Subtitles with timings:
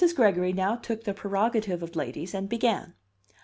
[0.15, 2.95] Gregory now took the prerogative of ladies, and began.